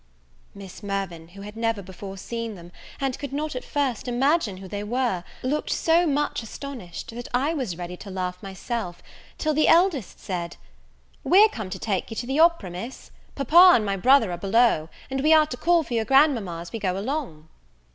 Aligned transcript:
Miss 0.55 0.81
Mirvan, 0.81 1.27
who 1.35 1.43
had 1.43 1.55
never 1.55 1.83
before 1.83 2.17
seen 2.17 2.55
them, 2.55 2.71
and 2.99 3.19
could 3.19 3.31
not 3.31 3.55
at 3.55 3.63
first 3.63 4.07
imagine 4.07 4.57
who 4.57 4.67
they 4.67 4.83
were, 4.83 5.23
looked 5.43 5.69
so 5.69 6.07
much 6.07 6.41
astonished, 6.41 7.11
that 7.11 7.27
I 7.35 7.53
was 7.53 7.77
ready 7.77 7.95
to 7.97 8.09
laugh 8.09 8.41
myself, 8.41 9.03
till 9.37 9.53
the 9.53 9.67
eldest 9.67 10.19
said, 10.19 10.57
"We're 11.23 11.49
come 11.49 11.69
to 11.69 11.77
take 11.77 12.09
you 12.09 12.15
to 12.15 12.25
the 12.25 12.39
opera, 12.39 12.71
Miss; 12.71 13.11
papa 13.35 13.73
and 13.75 13.85
my 13.85 13.95
brother 13.95 14.31
are 14.31 14.37
below, 14.39 14.89
and 15.11 15.21
we 15.21 15.33
are 15.33 15.45
to 15.45 15.55
call 15.55 15.83
for 15.83 15.93
your 15.93 16.05
grand 16.05 16.33
mama 16.33 16.61
as 16.61 16.71
we 16.71 16.79
go 16.79 16.97
along." 16.97 17.47